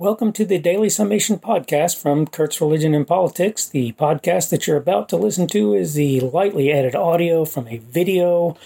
[0.00, 3.68] Welcome to the Daily Summation podcast from Kurt's Religion and Politics.
[3.68, 7.76] The podcast that you're about to listen to is the lightly edited audio from a
[7.76, 8.56] video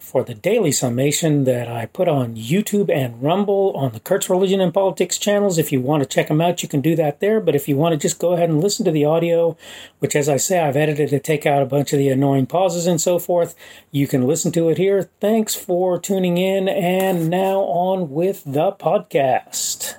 [0.00, 4.60] for the Daily Summation that I put on YouTube and Rumble on the Kurt's Religion
[4.60, 5.58] and Politics channels.
[5.58, 7.40] If you want to check them out, you can do that there.
[7.40, 9.56] But if you want to just go ahead and listen to the audio,
[10.00, 12.88] which, as I say, I've edited to take out a bunch of the annoying pauses
[12.88, 13.54] and so forth,
[13.92, 15.08] you can listen to it here.
[15.20, 16.68] Thanks for tuning in.
[16.68, 19.94] And now on with the podcast.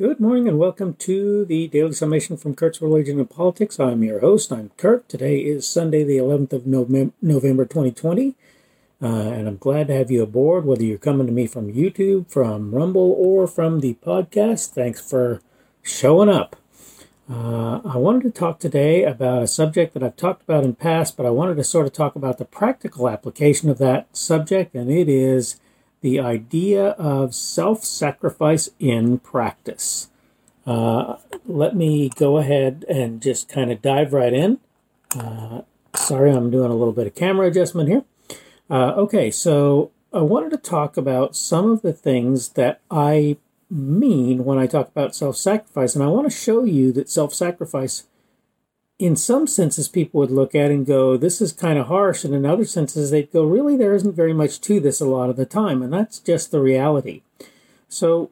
[0.00, 3.78] Good morning and welcome to the Daily Summation from Kurt's Religion and Politics.
[3.78, 4.50] I'm your host.
[4.50, 5.06] I'm Kurt.
[5.10, 8.34] Today is Sunday, the 11th of November 2020,
[9.02, 12.30] uh, and I'm glad to have you aboard, whether you're coming to me from YouTube,
[12.30, 14.70] from Rumble, or from the podcast.
[14.70, 15.42] Thanks for
[15.82, 16.56] showing up.
[17.30, 21.14] Uh, I wanted to talk today about a subject that I've talked about in past,
[21.18, 24.90] but I wanted to sort of talk about the practical application of that subject, and
[24.90, 25.60] it is
[26.00, 30.08] the idea of self sacrifice in practice.
[30.66, 34.58] Uh, let me go ahead and just kind of dive right in.
[35.16, 35.62] Uh,
[35.94, 38.04] sorry, I'm doing a little bit of camera adjustment here.
[38.68, 43.36] Uh, okay, so I wanted to talk about some of the things that I
[43.70, 47.34] mean when I talk about self sacrifice, and I want to show you that self
[47.34, 48.04] sacrifice
[49.00, 52.22] in some senses, people would look at and go, this is kind of harsh.
[52.22, 55.30] And in other senses, they'd go, really, there isn't very much to this a lot
[55.30, 55.80] of the time.
[55.80, 57.22] And that's just the reality.
[57.88, 58.30] So,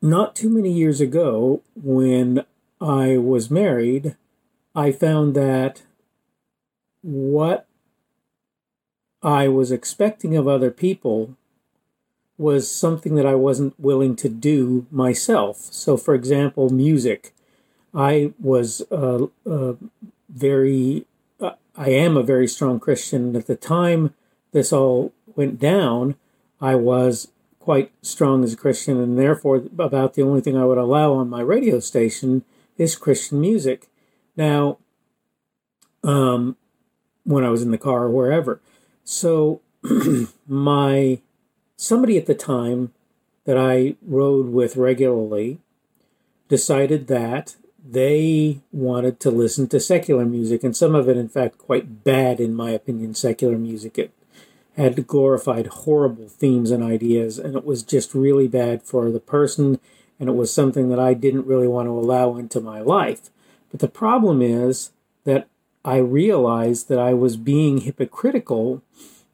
[0.00, 2.44] not too many years ago, when
[2.80, 4.16] I was married,
[4.76, 5.82] I found that
[7.02, 7.66] what
[9.20, 11.36] I was expecting of other people
[12.38, 15.58] was something that I wasn't willing to do myself.
[15.58, 17.34] So, for example, music.
[17.94, 19.74] I was uh, uh,
[20.28, 21.06] very,
[21.40, 23.34] uh, I am a very strong Christian.
[23.36, 24.14] At the time
[24.52, 26.16] this all went down,
[26.60, 27.28] I was
[27.58, 31.28] quite strong as a Christian, and therefore, about the only thing I would allow on
[31.28, 32.44] my radio station
[32.76, 33.88] is Christian music.
[34.36, 34.78] Now,
[36.02, 36.56] um,
[37.24, 38.60] when I was in the car or wherever.
[39.04, 39.60] So,
[40.46, 41.20] my
[41.76, 42.92] somebody at the time
[43.44, 45.58] that I rode with regularly
[46.48, 47.56] decided that
[47.88, 52.40] they wanted to listen to secular music, and some of it, in fact, quite bad,
[52.40, 53.98] in my opinion, secular music.
[53.98, 54.12] It
[54.76, 59.80] had glorified horrible themes and ideas, and it was just really bad for the person,
[60.18, 63.30] and it was something that I didn't really want to allow into my life.
[63.70, 64.90] But the problem is
[65.24, 65.48] that
[65.84, 68.82] I realized that I was being hypocritical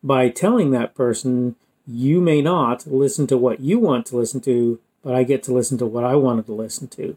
[0.03, 1.57] by telling that person,
[1.87, 5.53] you may not listen to what you want to listen to, but I get to
[5.53, 7.17] listen to what I wanted to listen to.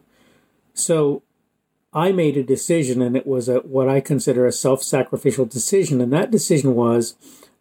[0.79, 1.23] So
[1.93, 6.01] I made a decision, and it was a, what I consider a self sacrificial decision.
[6.01, 7.15] And that decision was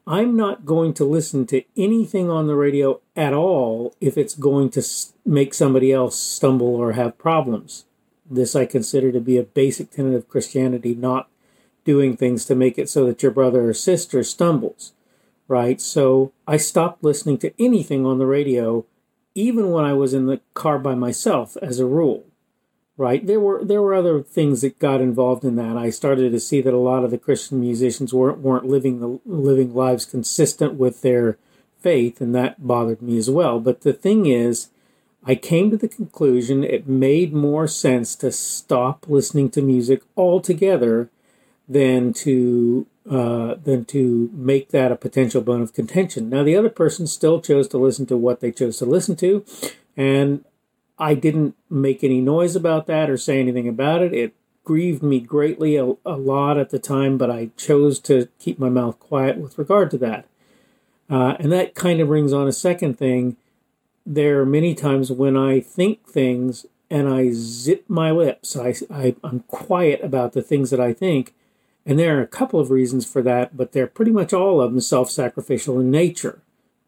[0.07, 4.71] I'm not going to listen to anything on the radio at all if it's going
[4.71, 4.83] to
[5.27, 7.85] make somebody else stumble or have problems.
[8.31, 11.29] This I consider to be a basic tenet of Christianity, not
[11.85, 14.93] doing things to make it so that your brother or sister stumbles,
[15.47, 15.81] right?
[15.81, 18.85] So I stopped listening to anything on the radio,
[19.35, 22.28] even when I was in the car by myself, as a rule
[22.99, 23.25] right?
[23.25, 25.79] There were there were other things that got involved in that.
[25.79, 29.21] I started to see that a lot of the Christian musicians weren't weren't living the
[29.25, 31.39] living lives consistent with their
[31.81, 33.61] faith, and that bothered me as well.
[33.61, 34.69] But the thing is,
[35.25, 41.09] I came to the conclusion it made more sense to stop listening to music altogether
[41.69, 46.29] than to uh, than to make that a potential bone of contention.
[46.29, 49.45] Now, the other person still chose to listen to what they chose to listen to,
[49.97, 50.45] and
[50.99, 54.13] I didn't make any noise about that or say anything about it.
[54.13, 58.59] It grieved me greatly a, a lot at the time, but I chose to keep
[58.59, 60.27] my mouth quiet with regard to that.
[61.09, 63.37] Uh, and that kind of brings on a second thing.
[64.05, 68.57] There are many times when I think things and I zip my lips.
[68.57, 71.35] I, I, I'm quiet about the things that I think.
[71.87, 74.73] And there are a couple of reasons for that, but they're pretty much all of
[74.73, 76.43] them self sacrificial in nature,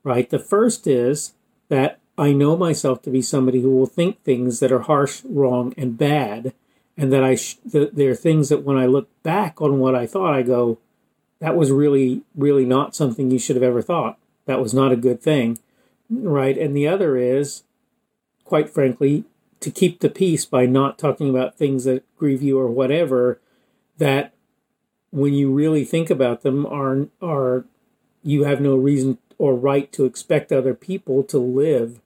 [0.05, 0.29] right?
[0.29, 1.33] The first is
[1.69, 5.73] that I know myself to be somebody who will think things that are harsh, wrong,
[5.79, 6.53] and bad,
[6.95, 9.95] and that I sh- that there are things that when I look back on what
[9.95, 10.77] I thought, I go,
[11.39, 14.19] that was really, really not something you should have ever thought.
[14.45, 15.61] That was not a good thing,
[16.11, 16.59] right?
[16.59, 17.63] And the other is,
[18.45, 19.25] quite frankly,
[19.61, 23.41] to keep the peace by not talking about things that grieve you or whatever
[23.97, 24.35] that
[25.11, 27.65] when you really think about them, are are
[28.23, 32.03] you have no reason or right to expect other people to live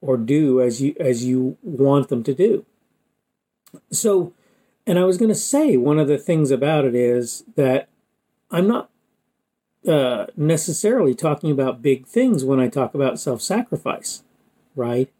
[0.00, 2.64] or do as you as you want them to do.
[3.90, 4.32] So,
[4.86, 7.88] and I was going to say one of the things about it is that
[8.50, 8.90] I'm not
[9.86, 14.22] uh, necessarily talking about big things when I talk about self-sacrifice,
[14.74, 15.12] right?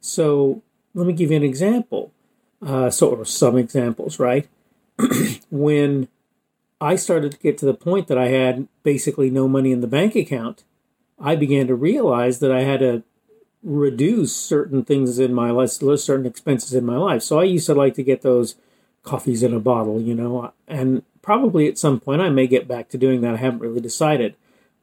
[0.00, 0.62] So
[0.94, 2.12] let me give you an example.
[2.62, 4.46] Uh, so, some examples, right?
[5.50, 6.08] when
[6.80, 9.86] I started to get to the point that I had basically no money in the
[9.86, 10.64] bank account,
[11.18, 13.02] I began to realize that I had to
[13.62, 17.22] reduce certain things in my life, certain expenses in my life.
[17.22, 18.54] So I used to like to get those
[19.02, 22.88] coffees in a bottle, you know, and probably at some point I may get back
[22.90, 23.34] to doing that.
[23.34, 24.34] I haven't really decided.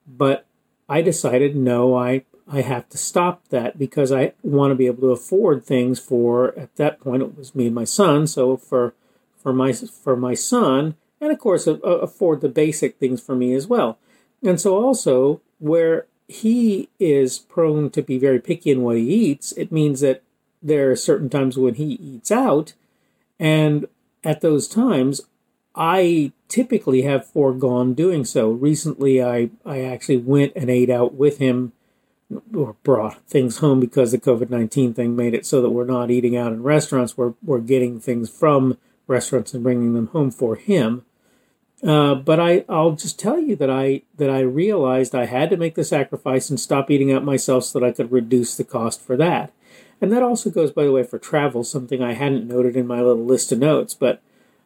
[0.08, 0.46] But
[0.88, 5.02] I decided no, I I have to stop that because I want to be able
[5.02, 8.26] to afford things for at that point it was me and my son.
[8.28, 8.94] So for
[9.36, 13.68] for my for my son and of course afford the basic things for me as
[13.68, 13.98] well.
[14.44, 19.52] And so also where he is prone to be very picky in what he eats,
[19.54, 20.24] it means that
[20.62, 22.74] there are certain times when he eats out,
[23.40, 23.88] and
[24.24, 25.22] at those times,
[25.76, 28.50] I typically have foregone doing so.
[28.50, 31.74] Recently, I, I actually went and ate out with him
[32.54, 36.12] or brought things home because the COVID 19 thing made it so that we're not
[36.12, 37.16] eating out in restaurants.
[37.16, 41.06] We're, we're getting things from restaurants and bringing them home for him.
[41.84, 45.58] Uh, but I, I'll just tell you that I that I realized I had to
[45.58, 49.00] make the sacrifice and stop eating out myself so that I could reduce the cost
[49.00, 49.52] for that.
[50.02, 53.02] And that also goes, by the way, for travel, something I hadn't noted in my
[53.02, 53.94] little list of notes.
[53.94, 54.22] But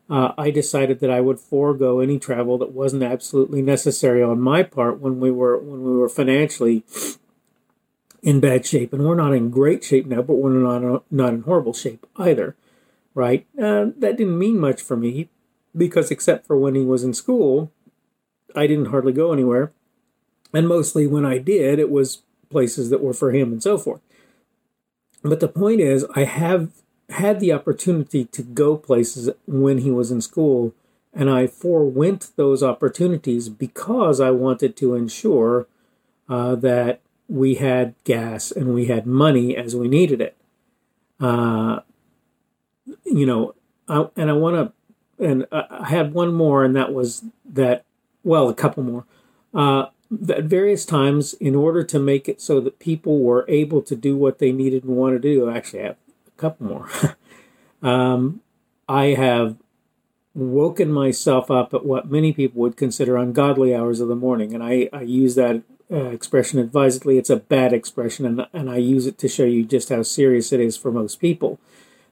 [0.10, 4.63] uh, I decided that I would forego any travel that wasn't absolutely necessary on my
[4.63, 6.84] part when we were when we were financially
[8.24, 11.42] in bad shape, and we're not in great shape now, but we're not not in
[11.42, 12.56] horrible shape either,
[13.13, 13.46] right?
[13.58, 15.28] Uh, that didn't mean much for me
[15.76, 17.72] because except for when he was in school,
[18.56, 19.72] I didn't hardly go anywhere.
[20.54, 24.02] And mostly when I did, it was places that were for him and so forth.
[25.24, 26.72] But the point is, I have
[27.10, 30.74] had the opportunity to go places when he was in school,
[31.14, 35.68] and I forewent those opportunities because I wanted to ensure
[36.28, 40.36] uh, that we had gas and we had money as we needed it.
[41.20, 41.82] Uh,
[43.06, 43.56] you know,
[43.88, 44.74] I, and I want to
[45.22, 47.86] and I had one more, and that was that.
[48.24, 49.06] Well, a couple more.
[49.54, 49.88] Uh,
[50.30, 54.18] at various times, in order to make it so that people were able to do
[54.18, 55.98] what they needed and wanted to do, actually, I have
[56.28, 56.90] a couple more.
[57.82, 58.42] um,
[58.90, 59.56] I have
[60.34, 64.64] woken myself up at what many people would consider ungodly hours of the morning, and
[64.64, 67.18] I, I use that uh, expression advisedly.
[67.18, 70.52] It's a bad expression, and, and I use it to show you just how serious
[70.52, 71.60] it is for most people.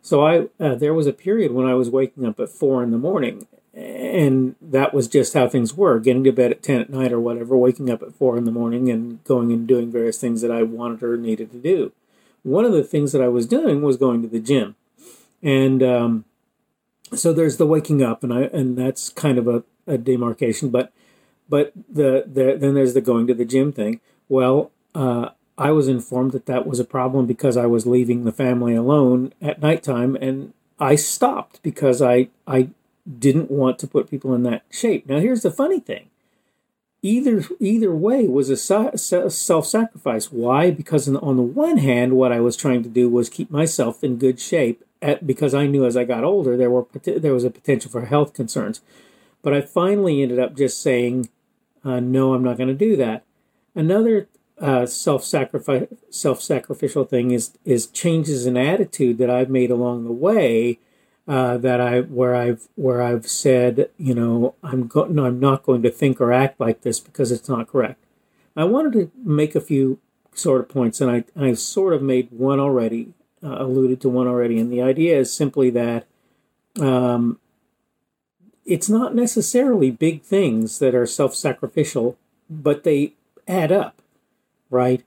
[0.01, 2.91] So I uh, there was a period when I was waking up at four in
[2.91, 5.99] the morning, and that was just how things were.
[5.99, 8.51] Getting to bed at ten at night or whatever, waking up at four in the
[8.51, 11.91] morning, and going and doing various things that I wanted or needed to do.
[12.43, 14.75] One of the things that I was doing was going to the gym,
[15.43, 16.25] and um,
[17.13, 20.91] so there's the waking up, and I and that's kind of a, a demarcation, but
[21.49, 23.99] but the, the then there's the going to the gym thing.
[24.27, 25.29] Well, uh,
[25.59, 29.33] I was informed that that was a problem because I was leaving the family alone
[29.41, 32.69] at nighttime, and I stopped because I I
[33.19, 35.07] didn't want to put people in that shape.
[35.07, 36.05] Now, here's the funny thing:
[37.01, 40.31] either either way was a self sacrifice.
[40.31, 40.71] Why?
[40.71, 44.15] Because on the one hand, what I was trying to do was keep myself in
[44.15, 47.49] good shape, at, because I knew as I got older there were there was a
[47.49, 48.79] potential for health concerns.
[49.41, 51.27] But I finally ended up just saying,
[51.83, 53.23] uh, "No, I'm not going to do that."
[53.75, 54.27] Another
[54.59, 60.03] uh, self sacrifice self sacrificial thing is is changes in attitude that I've made along
[60.03, 60.79] the way.
[61.27, 65.63] Uh, that I where I've where I've said you know I'm go- no, I'm not
[65.63, 68.03] going to think or act like this because it's not correct.
[68.55, 69.99] I wanted to make a few
[70.33, 73.13] sort of points, and I I sort of made one already,
[73.43, 76.07] uh, alluded to one already, and the idea is simply that
[76.79, 77.39] um,
[78.65, 82.17] it's not necessarily big things that are self sacrificial,
[82.49, 83.13] but they
[83.47, 84.01] add up
[84.69, 85.03] right?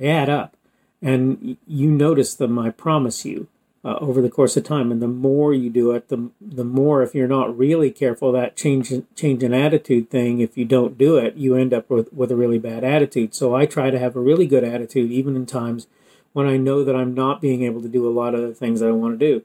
[0.00, 0.56] Add up.
[1.02, 3.48] And you notice them, I promise you,
[3.84, 4.92] uh, over the course of time.
[4.92, 8.56] And the more you do it, the, the more, if you're not really careful, that
[8.56, 12.30] change, change in attitude thing, if you don't do it, you end up with, with
[12.30, 13.34] a really bad attitude.
[13.34, 15.86] So I try to have a really good attitude, even in times
[16.32, 18.80] when I know that I'm not being able to do a lot of the things
[18.80, 19.42] that I want to do.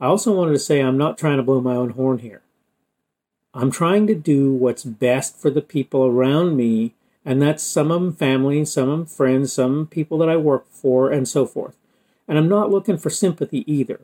[0.00, 2.42] I also wanted to say I'm not trying to blow my own horn here.
[3.54, 6.94] I'm trying to do what's best for the people around me
[7.28, 10.64] and that's some of them family, some of them friends, some people that I work
[10.70, 11.76] for, and so forth.
[12.26, 14.00] And I'm not looking for sympathy either,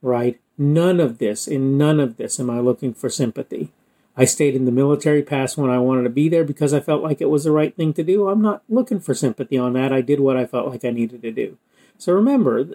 [0.00, 0.38] right?
[0.56, 3.72] None of this, in none of this am I looking for sympathy.
[4.16, 7.02] I stayed in the military past when I wanted to be there because I felt
[7.02, 8.28] like it was the right thing to do.
[8.28, 9.92] I'm not looking for sympathy on that.
[9.92, 11.58] I did what I felt like I needed to do.
[11.98, 12.68] So remember,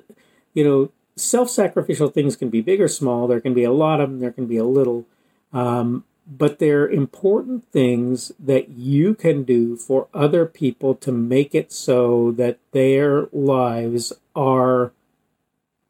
[0.54, 3.28] you know, self sacrificial things can be big or small.
[3.30, 5.06] There can be a lot of them, there can be a little.
[5.54, 11.72] Um, but they're important things that you can do for other people to make it
[11.72, 14.92] so that their lives are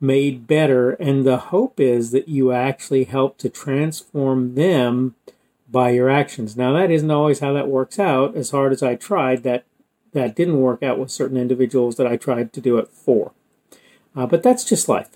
[0.01, 0.91] made better.
[0.91, 5.15] And the hope is that you actually help to transform them
[5.71, 6.55] by your actions.
[6.57, 8.35] Now, that isn't always how that works out.
[8.35, 9.65] As hard as I tried, that
[10.11, 13.33] that didn't work out with certain individuals that I tried to do it for.
[14.15, 15.09] Uh, but that's just life.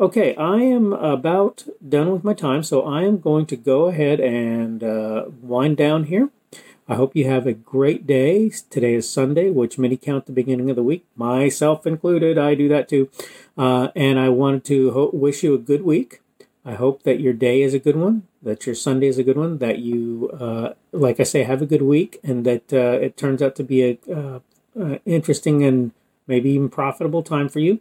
[0.00, 4.18] Okay, I am about done with my time, so I am going to go ahead
[4.18, 6.30] and uh, wind down here.
[6.88, 8.50] I hope you have a great day.
[8.70, 12.38] Today is Sunday, which many count the beginning of the week, myself included.
[12.38, 13.10] I do that too.
[13.58, 16.22] Uh, and I wanted to ho- wish you a good week.
[16.64, 19.36] I hope that your day is a good one, that your Sunday is a good
[19.36, 23.18] one, that you, uh, like I say, have a good week, and that uh, it
[23.18, 24.40] turns out to be a uh,
[24.80, 25.92] uh, interesting and
[26.26, 27.80] maybe even profitable time for you.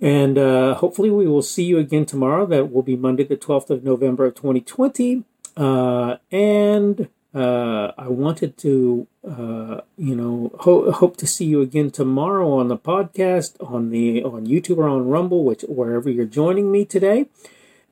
[0.00, 2.46] And uh, hopefully, we will see you again tomorrow.
[2.46, 5.24] That will be Monday, the 12th of November of 2020.
[5.56, 11.90] Uh, and uh, I wanted to, uh, you know, ho- hope to see you again
[11.90, 16.72] tomorrow on the podcast, on the on YouTube or on Rumble, which wherever you're joining
[16.72, 17.26] me today.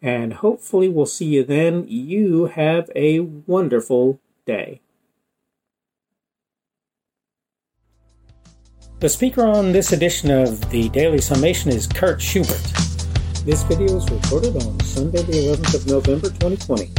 [0.00, 1.84] And hopefully, we'll see you then.
[1.88, 4.80] You have a wonderful day.
[9.00, 12.60] The speaker on this edition of the Daily Summation is Kurt Schubert.
[13.44, 16.90] This video is recorded on Sunday, the 11th of November, 2020.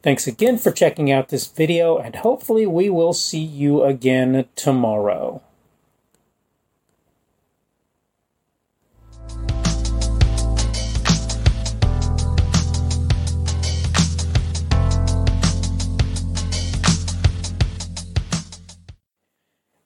[0.00, 5.42] Thanks again for checking out this video, and hopefully, we will see you again tomorrow.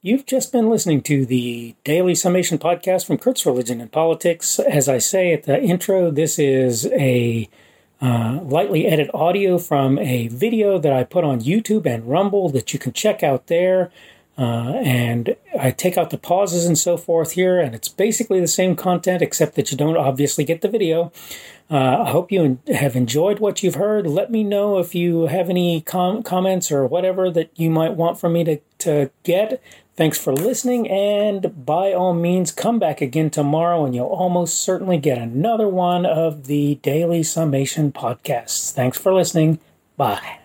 [0.07, 4.59] You've just been listening to the Daily Summation podcast from Kurt's Religion and Politics.
[4.59, 7.49] As I say at the intro, this is a
[8.03, 12.75] uh, lightly edited audio from a video that I put on YouTube and Rumble that
[12.75, 13.91] you can check out there.
[14.37, 18.49] Uh, and I take out the pauses and so forth here, and it's basically the
[18.49, 21.13] same content except that you don't obviously get the video.
[21.71, 24.07] Uh, I hope you have enjoyed what you've heard.
[24.07, 28.19] Let me know if you have any com- comments or whatever that you might want
[28.19, 29.63] from me to, to get.
[29.97, 34.99] Thanks for listening, and by all means, come back again tomorrow, and you'll almost certainly
[34.99, 38.73] get another one of the Daily Summation podcasts.
[38.73, 39.61] Thanks for listening.
[39.97, 40.44] Bye.